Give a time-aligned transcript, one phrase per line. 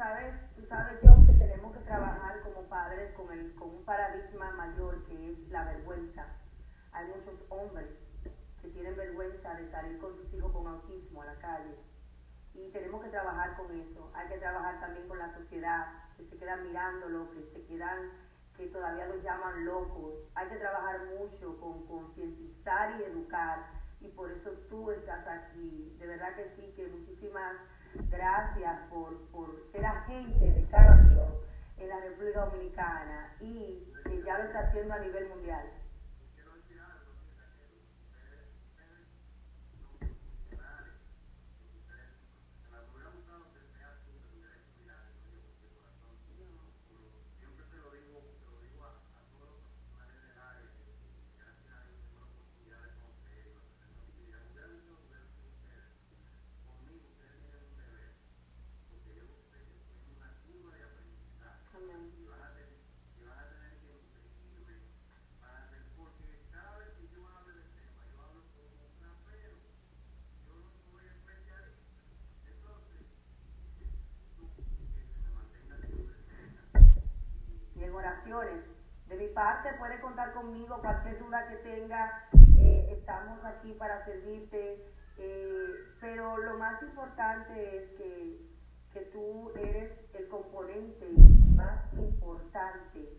[0.00, 4.50] sabes, tú sabes, John, que tenemos que trabajar como padres con, el, con un paradigma
[4.52, 6.24] mayor que es la vergüenza.
[6.92, 7.84] Hay muchos hombres
[8.62, 11.76] que tienen vergüenza de salir con sus hijos con autismo a la calle.
[12.54, 14.10] Y tenemos que trabajar con eso.
[14.14, 18.10] Hay que trabajar también con la sociedad, que se quedan mirándolo, que se quedan,
[18.56, 20.14] que todavía los llaman locos.
[20.34, 23.66] Hay que trabajar mucho con concientizar y educar.
[24.00, 25.94] Y por eso tú estás aquí.
[25.98, 27.56] De verdad que sí, que muchísimas
[27.94, 31.40] gracias por, por ser agente de cambio
[31.78, 35.64] en la República Dominicana y que ya lo está haciendo a nivel mundial.
[79.60, 82.24] De mi parte, puede contar conmigo, cualquier duda que tenga,
[82.58, 84.86] eh, estamos aquí para servirte.
[85.18, 88.40] Eh, pero lo más importante es que,
[88.92, 91.06] que tú eres el componente
[91.54, 93.18] más importante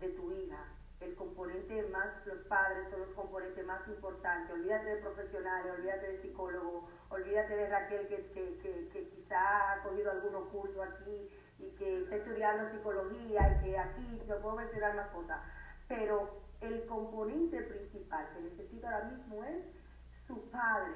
[0.00, 0.64] de tu hija.
[1.00, 4.52] El componente más, los padres son los componentes más importantes.
[4.52, 9.82] Olvídate de profesionales, olvídate de psicólogo, olvídate de Raquel que, que, que, que quizá ha
[9.84, 14.94] cogido algunos cursos aquí y que está estudiando psicología y que aquí yo puedo mencionar
[14.94, 15.40] más cosas,
[15.88, 19.64] pero el componente principal que necesita ahora mismo es
[20.26, 20.94] su padre,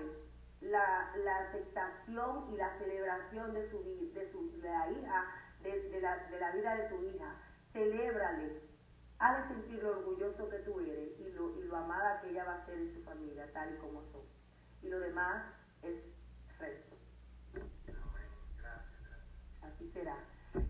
[0.61, 3.83] la, la aceptación y la celebración de su,
[4.15, 5.25] de su de la hija,
[5.63, 7.35] de, de, la, de la vida de tu hija.
[7.73, 8.61] Celébrale,
[9.19, 12.55] hazle sentir lo orgulloso que tú eres y lo, y lo amada que ella va
[12.57, 14.23] a ser en su familia, tal y como son.
[14.83, 15.47] Y lo demás
[15.83, 15.97] es
[16.59, 16.97] resto.
[19.63, 20.17] Así será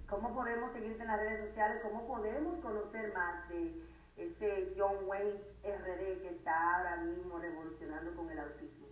[0.08, 3.82] cómo podemos seguirte en las redes sociales, cómo podemos conocer más de
[4.16, 8.91] ese John Wayne RD que está ahora mismo revolucionando con el autismo.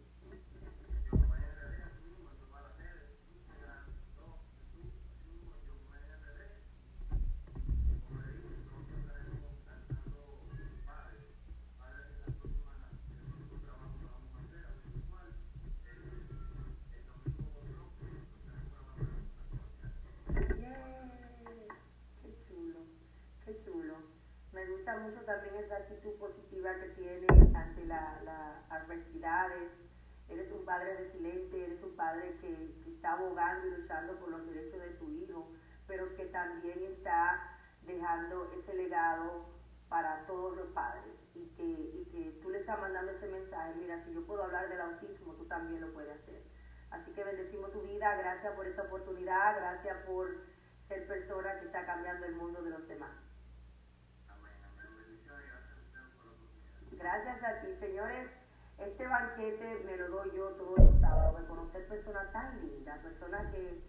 [25.11, 29.73] Mucho también esa actitud positiva que tienes ante las la adversidades.
[30.29, 34.79] Eres un padre resiliente, eres un padre que, está abogando y luchando por los derechos
[34.79, 35.49] de tu hijo,
[35.87, 37.57] pero que también está
[37.87, 39.47] dejando ese legado
[39.89, 44.05] para todos los padres y que, y que tú le estás mandando ese mensaje, mira,
[44.05, 46.43] si yo puedo hablar del autismo, tú también lo puedes hacer.
[46.91, 50.29] Así que bendecimos tu vida, gracias por esta oportunidad, gracias por
[50.89, 53.30] ser persona que está cambiando el mundo de los demás.
[57.01, 58.29] Gracias a ti, señores.
[58.77, 63.51] Este banquete me lo doy yo todos los sábados, de conocer personas tan lindas, personas
[63.55, 63.81] que,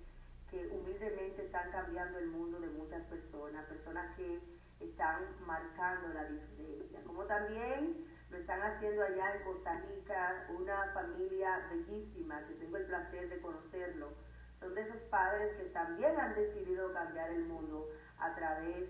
[0.50, 4.40] que humildemente están cambiando el mundo de muchas personas, personas que
[4.80, 7.04] están marcando la diferencia.
[7.06, 12.86] Como también lo están haciendo allá en Costa Rica, una familia bellísima, que tengo el
[12.86, 14.14] placer de conocerlo.
[14.62, 17.90] Son de esos padres que también han decidido cambiar el mundo
[18.20, 18.90] a través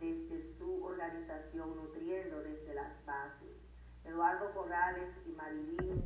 [0.00, 3.59] de su organización, nutriendo desde las bases.
[4.10, 6.02] Eduardo Corrales y Marilyn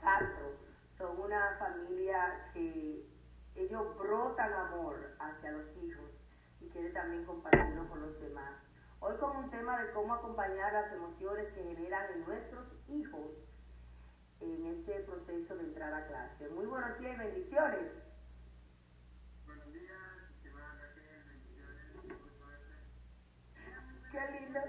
[0.00, 0.50] Castro
[0.98, 3.08] son una familia que
[3.54, 6.10] ellos brotan amor hacia los hijos
[6.60, 8.54] y quieren también compartirlo con los demás.
[8.98, 13.30] Hoy con un tema de cómo acompañar las emociones que generan en nuestros hijos
[14.40, 16.48] en este proceso de entrar a clase.
[16.48, 17.92] Muy buenos días y bendiciones.
[19.46, 20.74] Buenos días, bendiciones.
[24.10, 24.60] Qué lindo.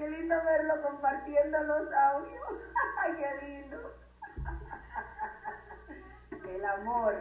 [0.00, 2.40] Qué lindo verlo compartiendo los audios.
[3.18, 3.94] Qué lindo.
[6.48, 7.14] El amor.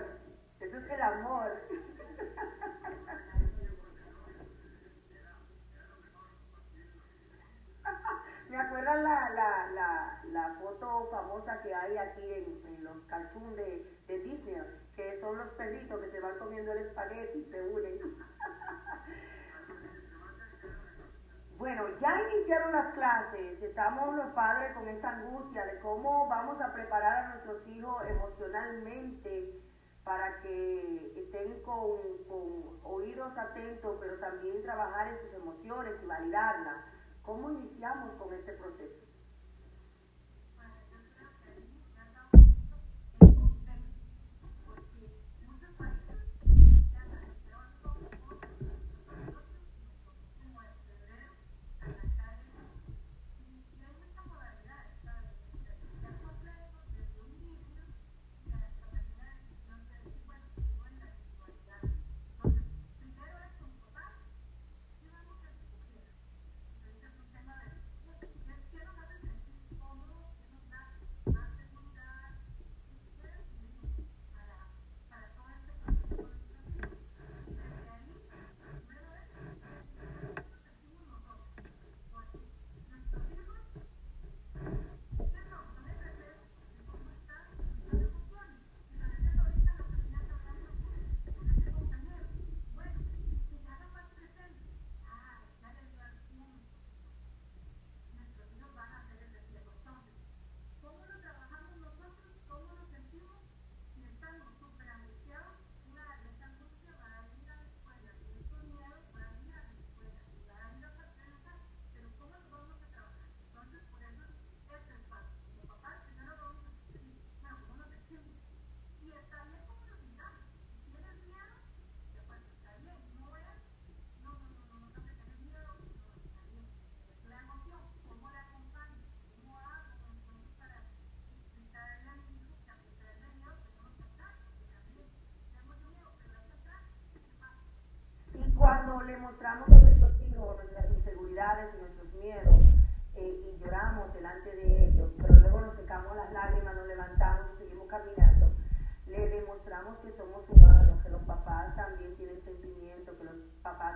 [0.62, 1.52] Eso es el amor.
[8.50, 13.86] Me acuerdan la, la, la, foto famosa que hay aquí en, en los cartoons de,
[14.08, 14.56] de Disney,
[14.96, 18.00] que son los perritos que se van comiendo el espagueti y se unen.
[21.60, 26.72] Bueno, ya iniciaron las clases, estamos los padres con esta angustia de cómo vamos a
[26.72, 29.60] preparar a nuestros hijos emocionalmente
[30.06, 36.78] para que estén con, con oídos atentos, pero también trabajar en sus emociones y validarlas.
[37.24, 39.09] ¿Cómo iniciamos con este proceso?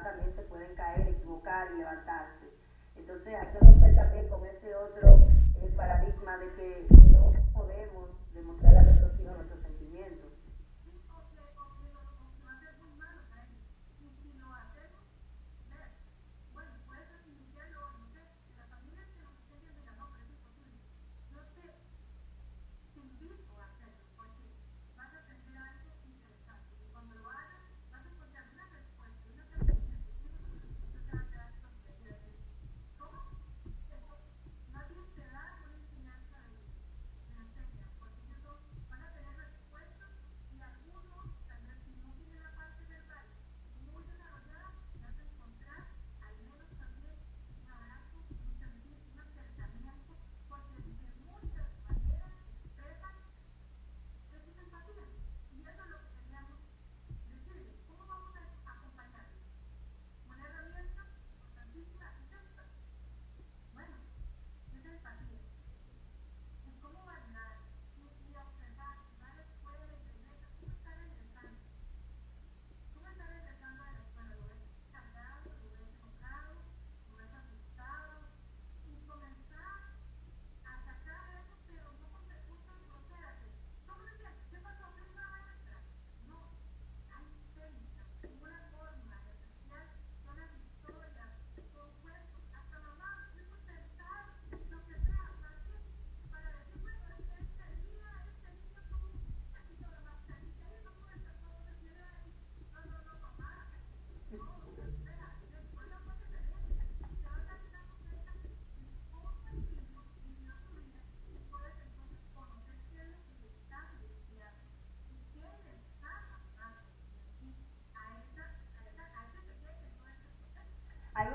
[0.02, 2.48] También se pueden caer, equivocar y levantarse.
[2.96, 5.28] Entonces hay que romper también con ese otro
[5.62, 6.88] eh, paradigma de que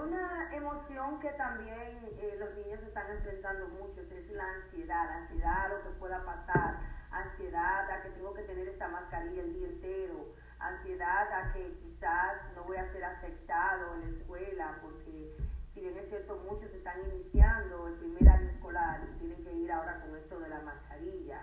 [0.08, 5.68] una emoción que también eh, los niños están enfrentando mucho, es la ansiedad, ansiedad a
[5.68, 6.78] lo que pueda pasar,
[7.10, 12.36] ansiedad a que tengo que tener esta mascarilla el día entero, ansiedad a que quizás
[12.56, 15.36] no voy a ser aceptado en la escuela, porque
[15.74, 19.70] si bien es cierto, muchos están iniciando el primer año escolar y tienen que ir
[19.70, 21.42] ahora con esto de la mascarilla.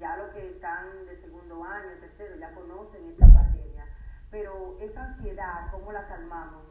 [0.00, 3.86] Ya los que están de segundo año, tercero, ya conocen esta pandemia.
[4.30, 6.64] Pero esa ansiedad, ¿cómo la calmamos?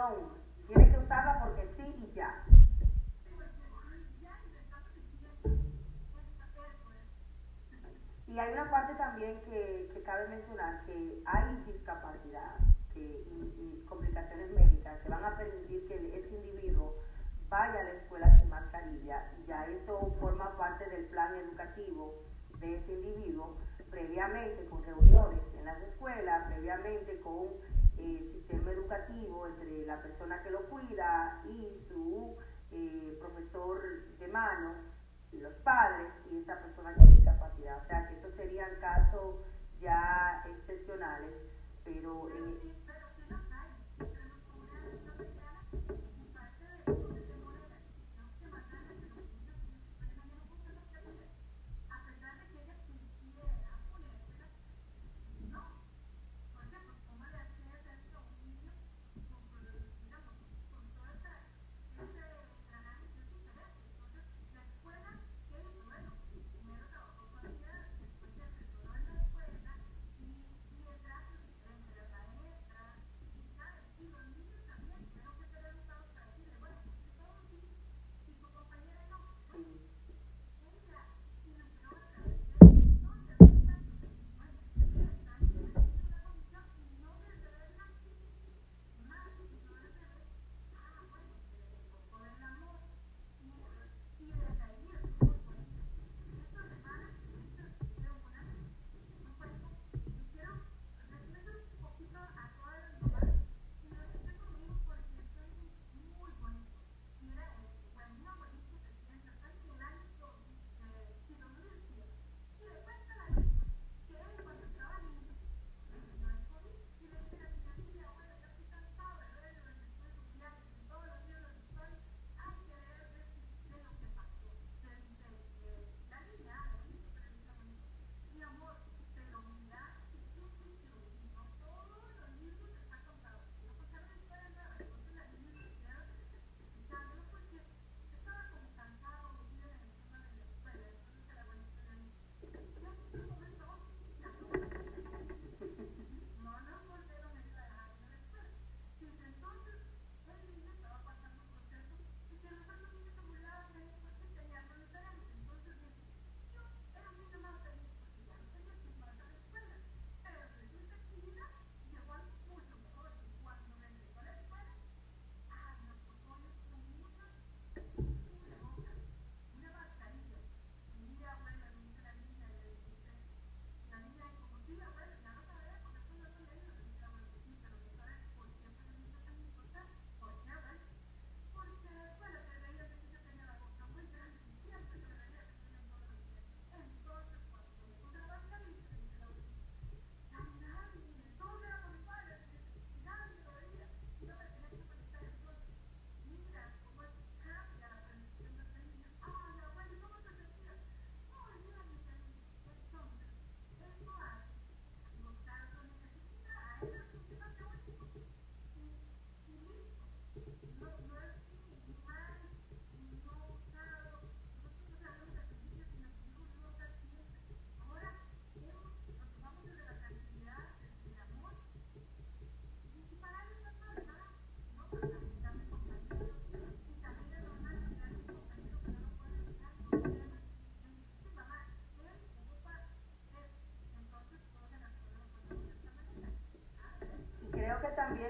[0.00, 0.42] Opción.
[0.66, 2.44] Tiene que usarla porque sí y ya.
[8.26, 12.56] Y hay una parte también que, que cabe mencionar, que hay discapacidad
[12.94, 16.94] que, y, complicaciones médicas que van a permitir que ese individuo
[17.50, 22.14] vaya a la escuela sin mascarilla ya esto forma parte del plan educativo
[22.58, 23.58] de ese individuo
[23.90, 27.48] previamente con reuniones en las escuelas, previamente con
[28.02, 32.36] eh, sistema educativo entre la persona que lo cuida y su
[32.72, 33.80] eh, profesor
[34.18, 34.74] de mano,
[35.32, 37.82] los padres y esa persona con discapacidad.
[37.82, 39.36] O sea que estos serían casos
[39.80, 41.34] ya excepcionales,
[41.84, 42.72] pero en,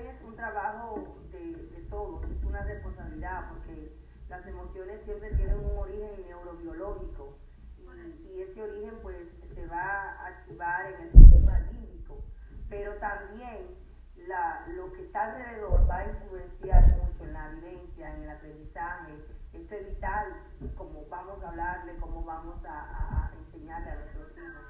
[0.08, 3.92] es un trabajo de, de, todos, es una responsabilidad, porque
[4.28, 7.38] las emociones siempre tienen un origen neurobiológico
[7.78, 9.16] y, ese origen pues
[9.54, 12.24] se va a activar en el sistema límbico,
[12.68, 13.76] pero también
[14.16, 19.12] la, lo que está alrededor va a influenciar mucho en la vivencia, en el aprendizaje.
[19.52, 20.34] Esto es vital,
[20.76, 24.64] como vamos a hablarle, cómo vamos a, a, a enseñarle a nuestros hijos.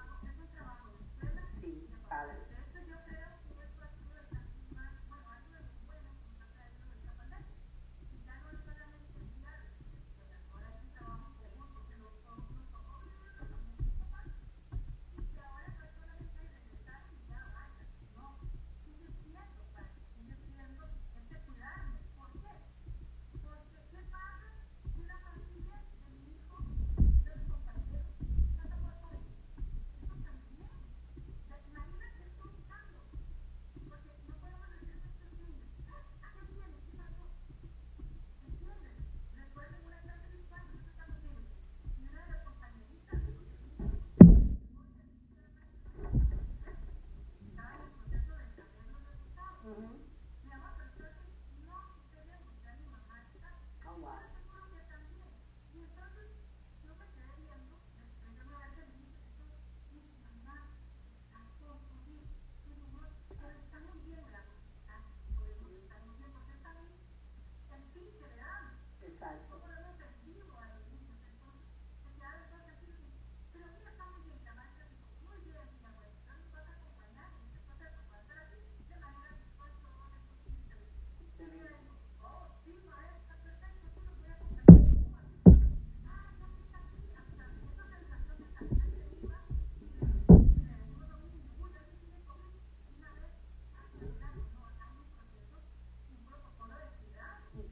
[1.60, 2.51] Sí, padre.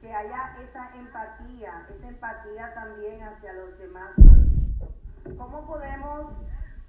[0.09, 4.11] Haya esa empatía, esa empatía también hacia los demás.
[5.37, 6.33] ¿Cómo podemos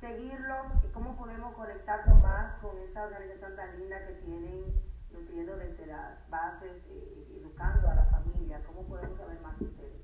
[0.01, 4.65] seguirlos cómo podemos conectarnos más con esta organización tan linda que tienen,
[5.13, 8.61] nutriendo desde las bases, eh, educando a la familia?
[8.67, 10.03] ¿Cómo podemos saber más de ustedes?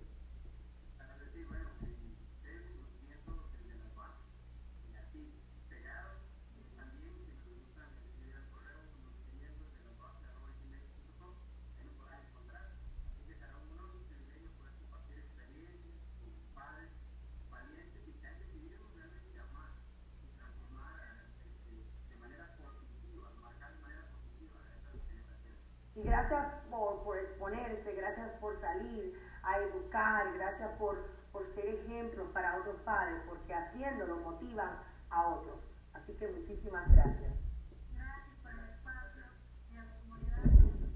[25.98, 30.98] Y gracias por, por exponerse, gracias por salir a educar, gracias por,
[31.32, 34.78] por ser ejemplo para otros padres, porque haciéndolo motivan
[35.10, 35.56] a otros.
[35.94, 37.32] Así que muchísimas gracias.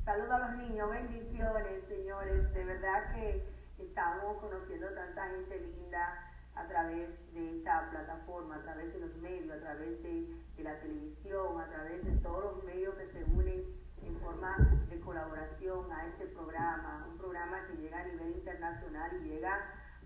[0.04, 2.52] Saludos a los niños, bendiciones, señores.
[2.52, 8.92] De verdad que estamos conociendo tanta gente linda a través de esta plataforma, a través
[8.92, 12.94] de los medios, a través de, de la televisión, a través de todos los medios
[12.96, 14.56] que se unen en forma
[14.88, 19.58] de colaboración a este programa, un programa que llega a nivel internacional y llega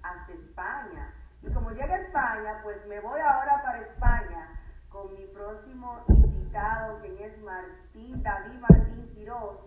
[0.02, 1.14] hasta España.
[1.42, 4.48] Y como llega a España, pues me voy ahora para España
[4.88, 9.58] con mi próximo invitado, quien es Martín, David Martín Quiroz,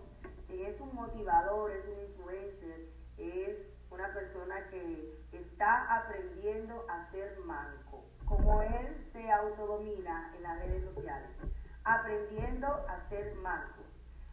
[0.46, 3.56] que es un motivador, es un influencer, es
[3.90, 10.84] una persona que está aprendiendo a ser manco, como él se autodomina en las redes
[10.94, 11.30] sociales,
[11.84, 13.89] aprendiendo a ser manco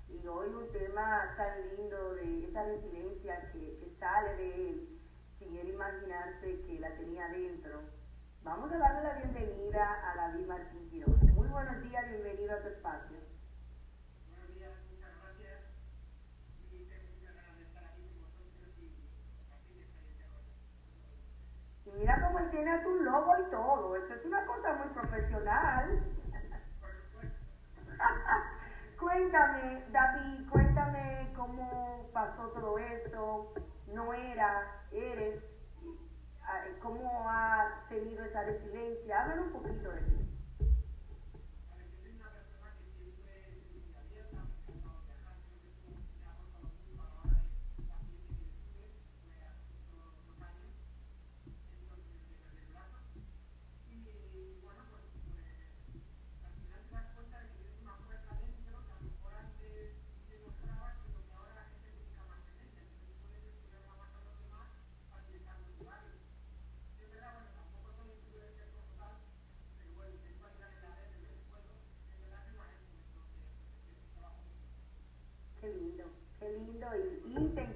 [0.09, 4.89] y hoy un tema tan lindo de esa resiliencia que, que sale de él,
[5.39, 7.81] sin él imaginarse que la tenía dentro.
[8.43, 11.21] Vamos a darle la bienvenida a David Martín Quiroz.
[11.33, 13.17] Muy buenos días, bienvenido a tu espacio.
[21.97, 23.95] Mira cómo él tiene tu logo y todo.
[23.95, 25.99] Esto es una cosa muy profesional.
[26.79, 27.35] Por supuesto.
[29.27, 33.53] Cuéntame, David, cuéntame cómo pasó todo esto.
[33.93, 35.43] No era, eres,
[36.43, 39.21] ah, cómo ha tenido esa resiliencia.
[39.21, 40.36] Háblame un poquito de ti.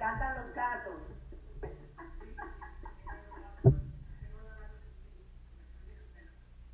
[0.01, 0.99] Encantan los gatos.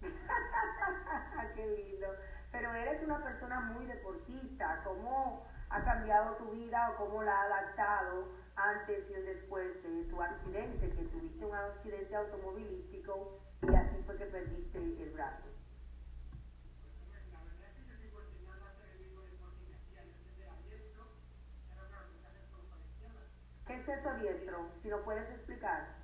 [1.56, 2.08] Qué lindo.
[2.54, 4.82] Pero eres una persona muy deportista.
[4.86, 10.22] ¿Cómo ha cambiado tu vida o cómo la ha adaptado antes y después de tu
[10.22, 10.90] accidente?
[10.90, 15.48] Que tuviste un accidente automovilístico y así fue que perdiste el brazo.
[17.34, 20.06] La verdad es que yo sigo enseñando a hacer el mismo deporte que hacía.
[20.06, 21.04] Yo antes era diestro,
[21.76, 23.22] ahora claro, empecé a hacer todo con la izquierda.
[23.68, 24.77] ¿Qué es eso diestro?
[24.88, 25.97] Si lo puedes explicar.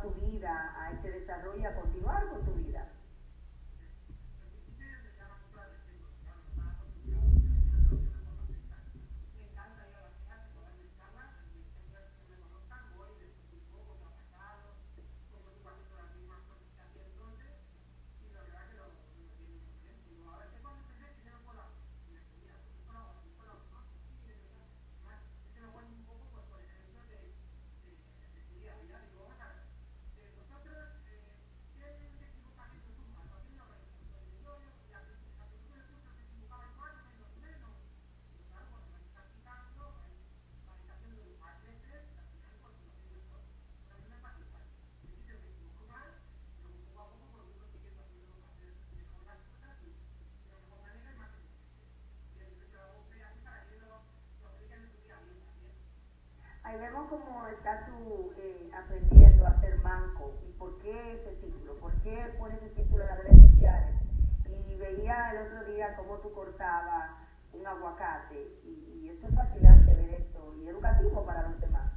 [0.00, 2.86] tu vida, a, se desarrolle, a continuar con tu vida.
[57.08, 62.56] como estatus eh, aprendiendo a ser manco y por qué ese título, por qué pone
[62.56, 63.94] ese título en las redes sociales.
[64.46, 67.10] Y veía el otro día cómo tú cortabas
[67.54, 71.87] un aguacate y, y esto es fascinante ver esto y educativo para los demás.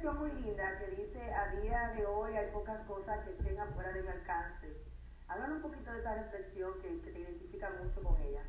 [0.00, 3.92] expresión muy linda que dice, a día de hoy hay pocas cosas que estén afuera
[3.92, 4.74] de mi alcance.
[5.28, 8.42] Háblame un poquito de esa reflexión que te identifica mucho con ella.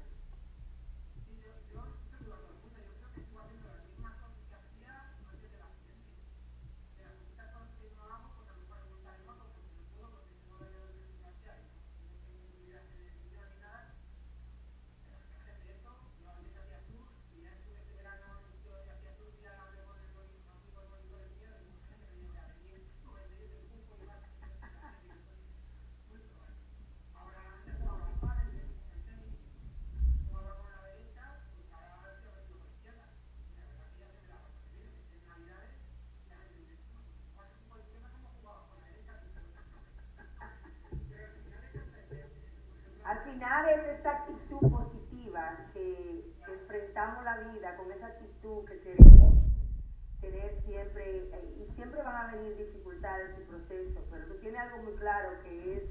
[50.22, 54.94] tener siempre, y siempre van a venir dificultades y procesos, pero tú tienes algo muy
[54.94, 55.84] claro que es,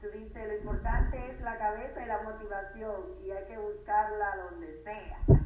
[0.00, 4.82] tú dices, lo importante es la cabeza y la motivación, y hay que buscarla donde
[4.84, 5.41] sea.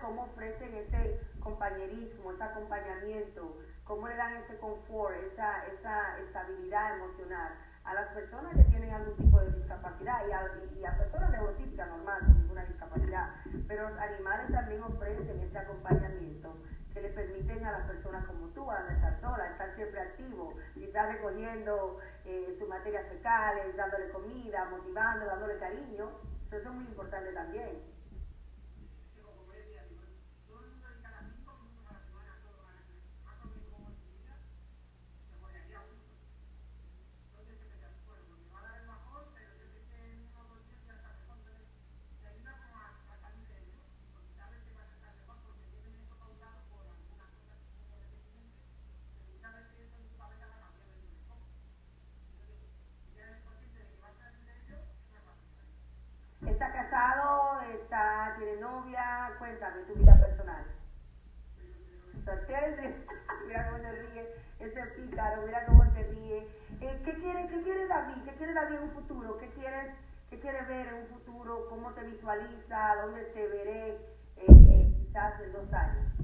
[0.00, 7.52] Cómo ofrecen ese compañerismo, ese acompañamiento, cómo le dan ese confort, esa, esa estabilidad emocional
[7.84, 10.50] a las personas que tienen algún tipo de discapacidad y a,
[10.80, 13.34] y a personas neurotípicas normales, sin ninguna discapacidad.
[13.66, 16.54] Pero los animales también ofrecen ese acompañamiento
[16.94, 21.08] que le permiten a las personas como tú, a estar sola, estar siempre activo, quizás
[21.08, 26.10] recogiendo eh, sus materias fecales, dándole comida, motivando, dándole cariño.
[26.50, 27.92] Eso es muy importante también.
[58.38, 60.64] tiene novia, cuéntame tu vida personal.
[63.46, 66.38] mira cómo se ríe, ese pícaro, mira cómo se ríe.
[66.80, 67.86] Eh, ¿qué, quiere, ¿Qué quiere
[68.52, 69.38] Quiere David un futuro?
[69.38, 69.88] ¿Qué quieres,
[70.28, 71.64] qué quieres ver en un futuro?
[71.70, 72.96] ¿Cómo te visualiza?
[73.00, 76.22] ¿Dónde te veré eh, eh, quizás en dos años?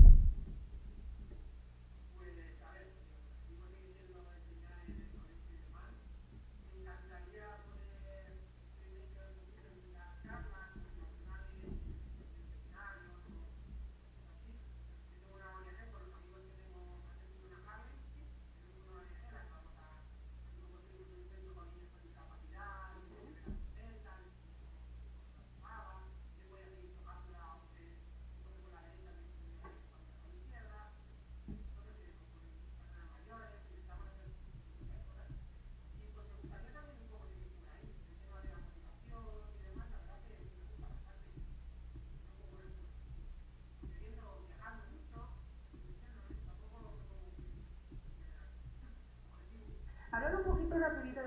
[50.10, 51.22] Hablar un poquito rapidito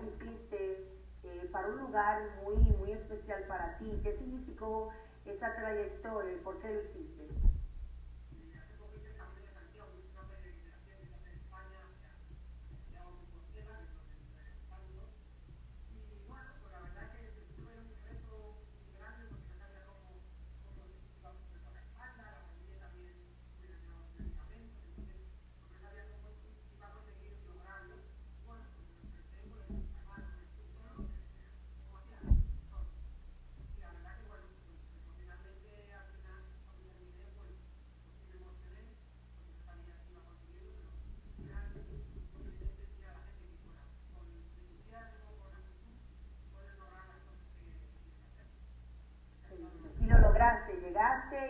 [0.00, 0.88] hiciste
[1.24, 4.00] eh, para un lugar muy, muy especial para ti.
[4.02, 4.90] ¿Qué significó
[5.24, 7.51] esa trayectoria por qué lo hiciste?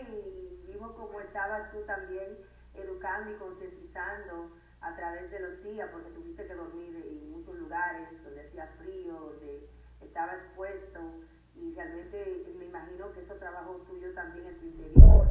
[0.01, 2.37] Y vimos cómo estabas tú también
[2.73, 4.51] educando y concientizando
[4.81, 9.13] a través de los días, porque tuviste que dormir en muchos lugares donde hacía frío,
[9.13, 9.69] donde
[10.01, 10.99] estaba expuesto,
[11.55, 15.27] y realmente me imagino que eso trabajo tuyo también en tu interior,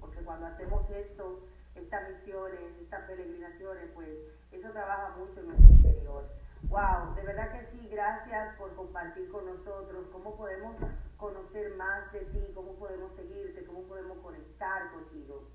[0.00, 1.42] porque cuando hacemos esto,
[1.74, 4.08] estas misiones, estas peregrinaciones, pues
[4.52, 6.24] eso trabaja mucho en nuestro interior.
[6.68, 10.76] Wow, de verdad que sí, gracias por compartir con nosotros cómo podemos
[11.16, 15.48] conocer más de ti, cómo podemos seguirte, cómo podemos conectar contigo.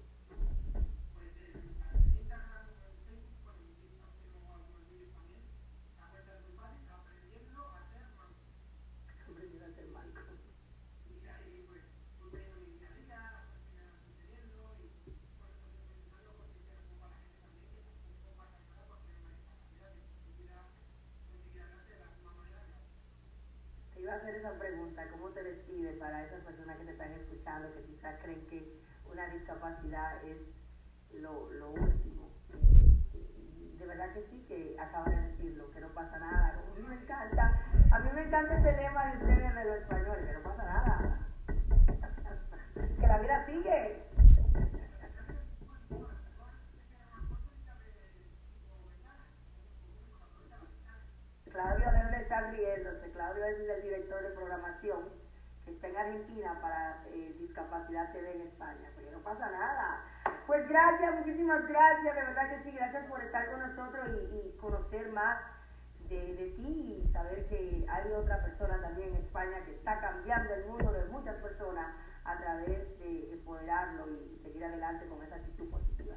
[24.21, 28.15] Hacer esa pregunta, ¿cómo te despide para esas personas que te están escuchando, que quizás
[28.21, 28.79] creen que
[29.11, 30.37] una discapacidad es
[31.19, 32.29] lo, lo último?
[32.51, 36.49] De verdad que sí, que acaba de decirlo, que no pasa nada.
[36.49, 37.59] A mí me encanta,
[37.91, 41.27] a mí me encanta ese lema de ustedes de los españoles, que no pasa nada.
[42.99, 44.10] que la vida sigue.
[52.31, 53.11] Estar riéndose.
[53.11, 55.09] Claudio es el director de programación
[55.65, 58.89] que está en Argentina para eh, Discapacidad TV en España.
[58.95, 59.99] Pero no pasa nada.
[60.47, 62.15] Pues gracias, muchísimas gracias.
[62.15, 65.41] De verdad que sí, gracias por estar con nosotros y, conocer más
[66.07, 70.53] de, de, ti y saber que hay otra persona también en España que está cambiando
[70.53, 75.69] el mundo de muchas personas a través de empoderarlo y seguir adelante con esa actitud
[75.69, 76.15] positiva.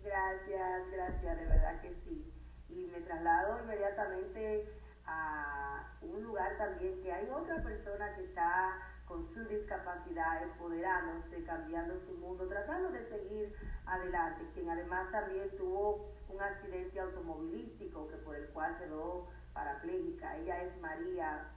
[0.00, 2.37] Gracias, gracias, de verdad que sí.
[2.68, 4.68] Y me traslado inmediatamente
[5.06, 11.98] a un lugar también que hay otra persona que está con su discapacidad, empoderándose, cambiando
[12.06, 13.56] su mundo, tratando de seguir
[13.86, 20.36] adelante, quien además también tuvo un accidente automovilístico que por el cual quedó parapléjica.
[20.36, 21.50] Ella es María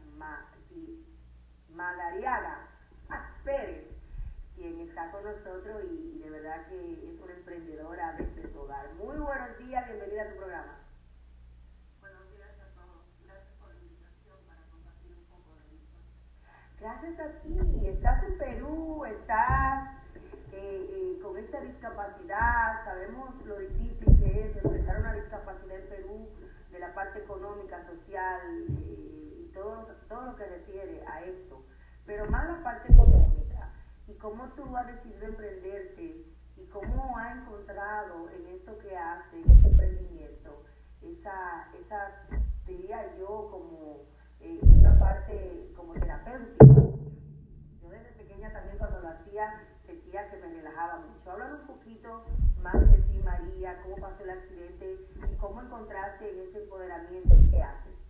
[1.76, 2.68] Madariaga
[3.44, 3.86] Pérez,
[4.56, 8.94] quien está con nosotros y, de verdad que es una emprendedora de su hogar.
[8.94, 10.78] Muy buenos días, bienvenida a tu programa.
[16.82, 20.02] Gracias a ti, estás en Perú, estás
[20.52, 26.30] eh, eh, con esta discapacidad, sabemos lo difícil que es enfrentar una discapacidad en Perú
[26.72, 31.64] de la parte económica, social eh, y todo, todo lo que refiere a esto,
[32.08, 33.70] pero más la parte económica.
[34.08, 36.26] Y cómo tú has decidido emprenderte
[36.58, 40.64] y cómo has encontrado en esto que hace, en este emprendimiento,
[41.04, 42.28] esa, esa
[42.66, 46.66] diría yo como eh, una parte como terapéutica.
[46.66, 51.32] Yo desde pequeña también cuando lo hacía sentía que me relajaba mucho.
[51.32, 52.24] Hablar un poquito
[52.62, 54.98] más de ti, María, cómo pasó el accidente
[55.32, 58.02] y cómo encontraste en ese empoderamiento que haces.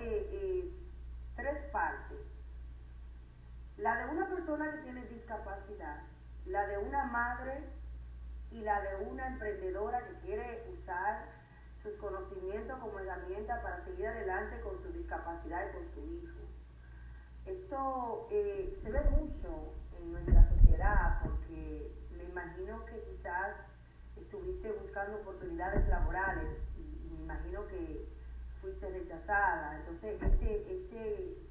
[0.00, 0.72] Eh, eh,
[1.36, 2.18] tres partes.
[3.76, 6.02] La de una persona que tiene discapacidad,
[6.48, 7.64] la de una madre
[8.50, 11.26] y la de una emprendedora que quiere usar
[11.82, 16.38] sus conocimientos como herramienta para seguir adelante con su discapacidad y con su hijo.
[17.46, 23.56] Esto eh, se ve mucho en nuestra sociedad porque me imagino que quizás
[24.16, 28.08] estuviste buscando oportunidades laborales y me imagino que
[28.60, 29.76] fuiste rechazada.
[29.76, 31.47] Entonces, este, este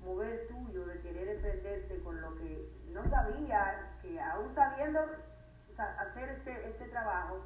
[0.00, 5.00] mover tuyo de querer emprenderte con lo que no sabía, que aún sabiendo
[5.76, 7.44] hacer este, este trabajo,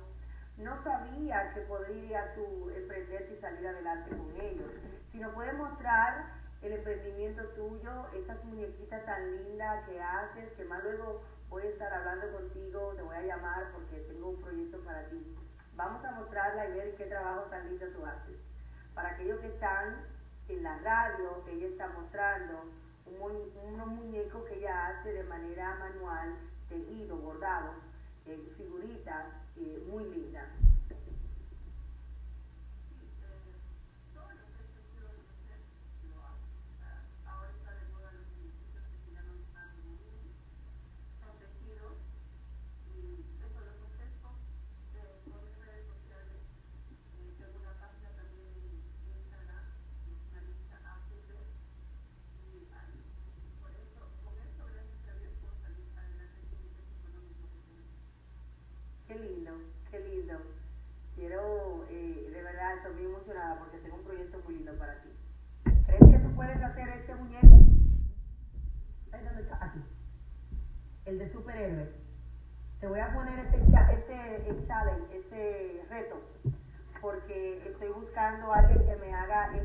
[0.56, 4.70] no sabía que podría tú emprenderte y salir adelante con ellos,
[5.12, 6.32] sino puede mostrar
[6.62, 11.92] el emprendimiento tuyo, esas muñequitas tan lindas que haces, que más luego voy a estar
[11.92, 15.36] hablando contigo, te voy a llamar porque tengo un proyecto para ti.
[15.74, 18.38] Vamos a mostrarla y ver qué trabajo tan lindo tú haces
[18.94, 20.06] para aquellos que están
[20.48, 22.64] en la radio, ella está mostrando
[23.06, 26.34] unos muñecos que ella hace de manera manual,
[26.68, 27.72] tejido, bordado,
[28.26, 29.26] eh, figuritas
[29.56, 30.46] eh, muy lindas.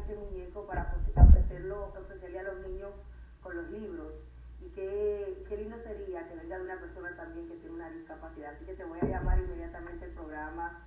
[0.10, 2.90] Este muñeco para ofrecerlo, ofrecerle a los niños
[3.44, 4.14] con los libros
[4.60, 8.56] y qué, qué lindo sería que venga de una persona también que tiene una discapacidad.
[8.56, 10.84] Así que te voy a llamar inmediatamente el programa.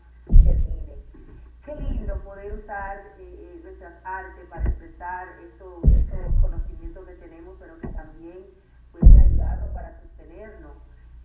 [1.65, 7.57] Qué lindo poder usar eh, eh, nuestras artes para expresar esos, esos, conocimientos que tenemos,
[7.61, 8.47] pero que también
[8.91, 10.73] pueden ayudarnos para sostenernos.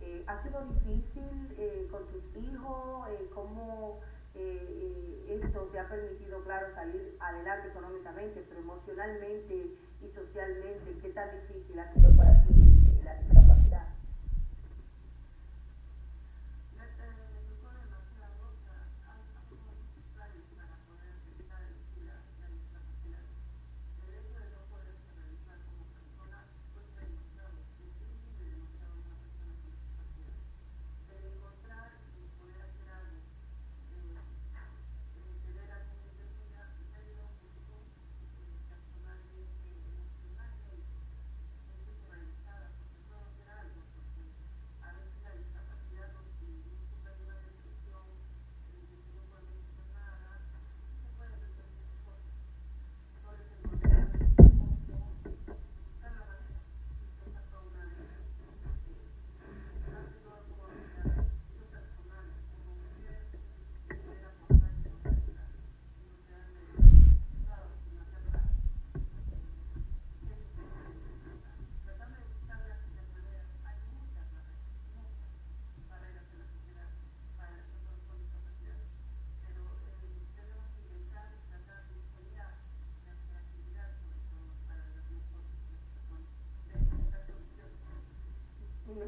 [0.00, 2.98] Eh, ¿Ha sido difícil eh, con tus hijos?
[4.40, 9.52] Eh, ¿Cómo esto te ha permitido, claro, salir adelante económicamente, pero emocionalmente
[10.00, 12.54] y socialmente, qué tan difícil ha sido para ti
[13.02, 13.97] la discapacidad?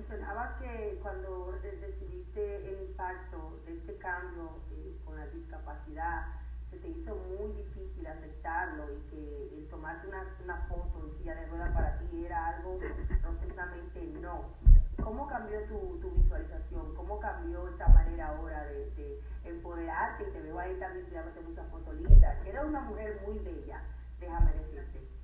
[0.00, 6.26] Mencionabas que cuando decidiste el impacto de este cambio eh, con la discapacidad,
[6.70, 11.34] se te hizo muy difícil aceptarlo y que el tomarte una, una foto en silla
[11.34, 12.78] de ruedas para ti era algo
[13.22, 14.48] rotundamente no.
[15.02, 16.94] ¿Cómo cambió tu, tu, visualización?
[16.94, 20.28] ¿Cómo cambió esta manera ahora de, de empoderarte?
[20.28, 22.46] Y te veo ahí también tirándote muchas fotos lindas.
[22.46, 23.82] Eres una mujer muy bella,
[24.18, 25.19] déjame decirte.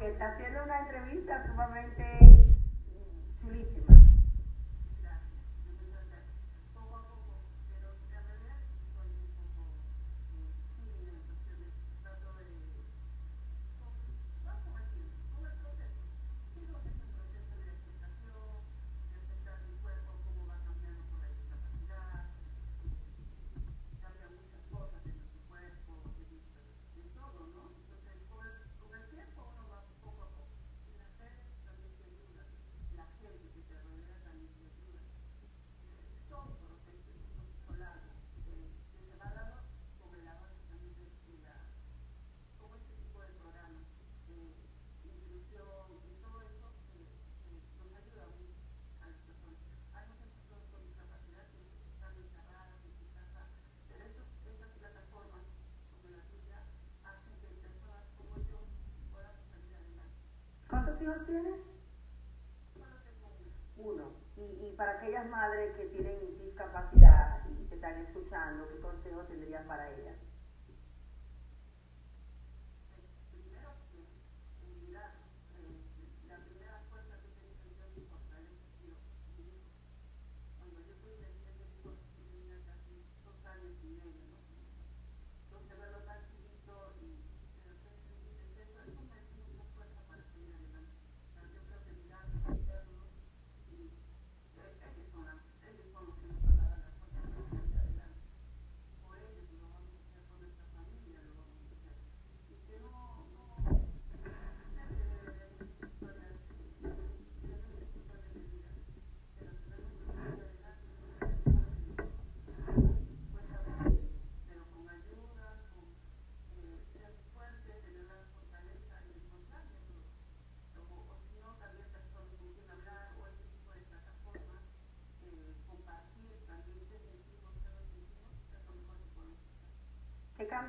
[0.00, 2.46] Porque está haciendo una entrevista sumamente
[3.38, 3.89] chulísima.
[63.76, 64.12] Uno.
[64.36, 69.64] Y, y, para aquellas madres que tienen discapacidad y que están escuchando, ¿qué consejo tendrías
[69.66, 70.16] para ellas?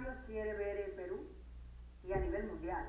[0.01, 1.27] ¿Qué cambios quiere ver en Perú
[2.03, 2.87] y a nivel mundial?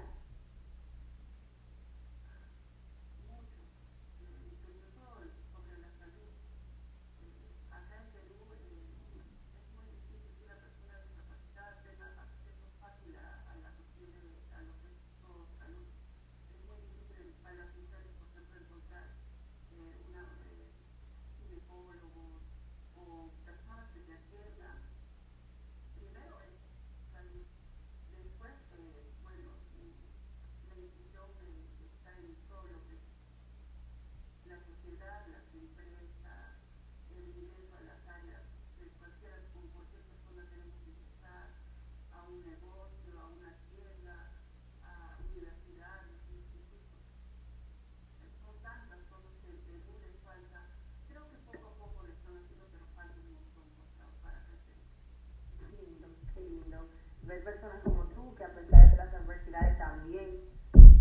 [57.44, 60.40] ver personas como tú que a pesar de las adversidades también,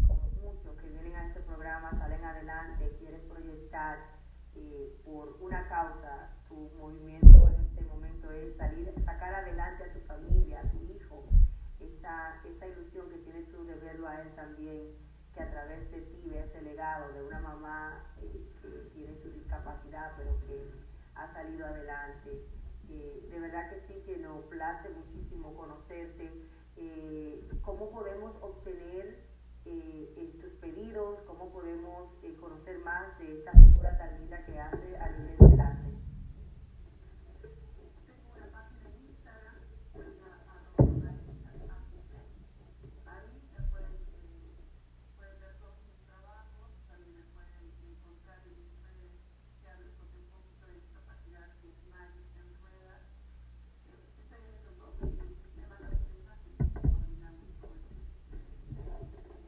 [0.05, 3.97] como muchos que vienen a este programa, salen adelante, quieren proyectar
[4.55, 9.99] eh, por una causa, tu movimiento en este momento es salir, sacar adelante a tu
[10.01, 11.25] familia, a tu hijo,
[11.79, 14.93] esa, esa ilusión que tienes tú de verlo a él también,
[15.33, 19.31] que a través de ti ve ese legado de una mamá eh, que tiene su
[19.31, 20.69] discapacidad, pero que
[21.15, 22.45] ha salido adelante
[22.91, 26.29] de verdad que sí, que nos place muchísimo conocerte.
[26.77, 29.19] Eh, ¿Cómo podemos obtener
[29.65, 34.97] eh, tus pedidos, cómo podemos eh, conocer más de esta figura tan linda que hace
[34.97, 35.91] a nivel del arte.
[37.41, 39.55] Tengo una página en Instagram,
[39.93, 40.41] arroba
[43.05, 44.57] Ahí se pueden, eh,
[45.17, 49.13] pueden ver todos mis trabajos, también me pueden encontrar en mis redes
[49.45, 53.01] sociales porque un poquito de discapacidad que es Magic en ruedas.
[53.89, 58.01] Eh, estoy en esos dos y me van a dar mensajes y coordinamos todo eso.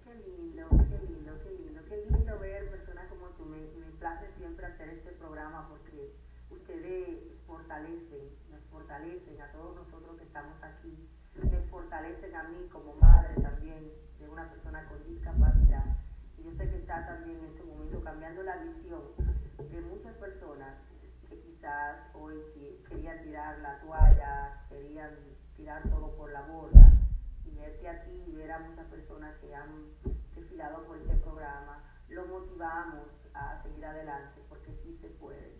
[0.04, 3.46] Qué lindo, qué lindo, qué lindo, qué lindo ver personas como tú.
[3.46, 6.14] Me, me place siempre hacer este programa porque
[6.50, 8.62] ustedes fortalecen, nos
[9.04, 14.30] fortalecen a todos nosotros que estamos aquí, me fortalecen a mí como madre también de
[14.30, 15.98] una persona con discapacidad.
[16.38, 19.02] Y yo sé que está también en este momento cambiando la visión
[19.58, 20.78] de muchas personas
[21.28, 22.40] que quizás hoy
[22.88, 25.12] querían tirar la toalla, querían
[25.58, 26.90] tirar todo por la borda
[27.46, 29.90] y verte a ti y ver a muchas personas que han
[30.34, 35.53] desfilado por este programa, lo motivamos a seguir adelante porque sí se puede.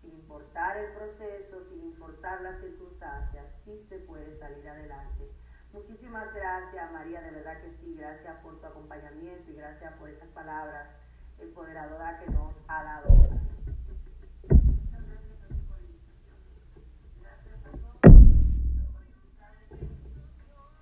[0.00, 5.30] Sin importar el proceso, sin importar las circunstancias, sí se puede salir adelante.
[5.72, 10.28] Muchísimas gracias María, de verdad que sí, gracias por tu acompañamiento y gracias por esas
[10.30, 10.88] palabras
[11.38, 13.30] empoderadoras que nos ha dado.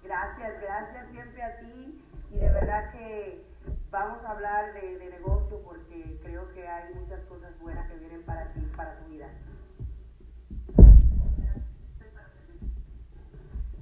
[0.02, 3.44] Gracias, gracias siempre a ti y de verdad que
[3.90, 8.52] vamos a hablar de, negocio porque creo que hay muchas cosas buenas que vienen para
[8.52, 9.28] ti, para tu vida.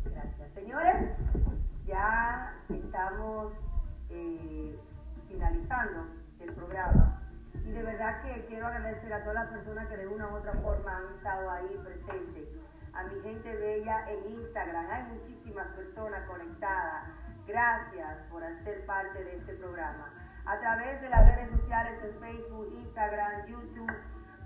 [0.04, 0.52] Gracias.
[0.54, 1.10] Señores,
[1.86, 3.52] ya estamos
[4.10, 4.78] eh,
[5.28, 6.06] finalizando
[6.40, 7.20] el programa
[7.64, 10.52] y de verdad que quiero agradecer a todas las personas que de una u otra
[10.54, 12.48] forma han estado ahí presentes.
[12.94, 17.25] A mi gente bella en Instagram, hay muchísimas personas conectadas.
[17.46, 20.10] Gracias por ser parte de este programa.
[20.46, 23.92] A través de las redes sociales en Facebook, Instagram, YouTube,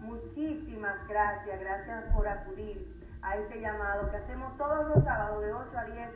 [0.00, 1.60] muchísimas gracias.
[1.60, 6.10] Gracias por acudir a este llamado que hacemos todos los sábados de 8 a 10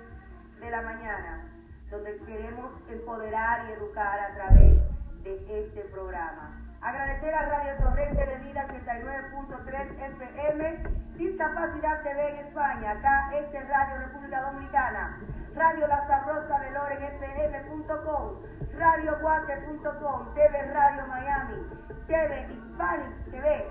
[0.60, 1.46] de la mañana,
[1.90, 4.78] donde queremos empoderar y educar a través
[5.22, 6.60] de este programa.
[6.82, 10.82] Agradecer a Radio Torrente de Vida 89.3 FM,
[11.16, 15.18] Discapacidad TV en España, acá este es Radio República Dominicana,
[15.56, 18.42] Radio La Sabrosa de Loren FM.com,
[18.76, 21.62] Radio Guate.com, TV Radio Miami,
[22.08, 23.70] TV Hispanic TV,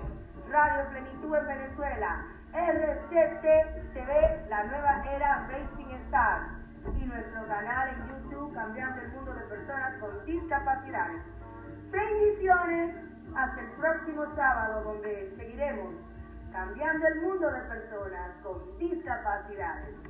[0.50, 6.40] Radio Plenitud en Venezuela, RCT TV, la nueva era Racing Star
[6.86, 11.22] y nuestro canal en YouTube Cambiando el Mundo de Personas con Discapacidades.
[11.90, 12.96] Bendiciones
[13.36, 15.94] hasta el próximo sábado donde seguiremos
[16.50, 20.03] cambiando el mundo de personas con discapacidades.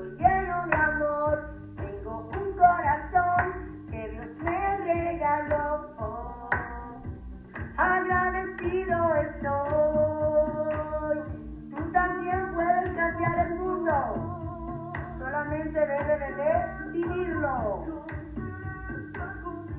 [0.00, 3.44] Estoy lleno de amor, tengo un corazón
[3.90, 5.90] que Dios me regaló.
[7.76, 9.58] Agradecido estoy.
[11.70, 13.92] Tú también puedes cambiar el mundo.
[15.18, 16.44] Solamente debes de
[16.94, 17.84] decidirlo.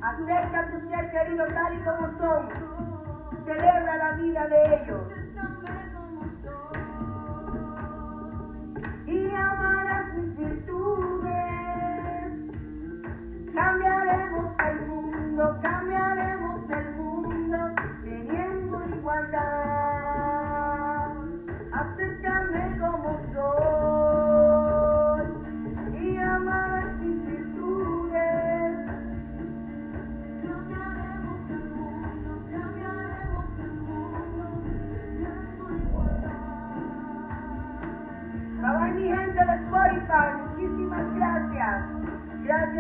[0.04, 2.50] Acerca a tu ser querido tal y como son.
[3.46, 5.02] Celebra la vida de ellos.
[9.08, 9.32] Y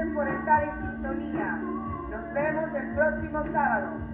[0.10, 1.60] por estar en sintonía.
[2.10, 4.11] Nos vemos el próximo sábado.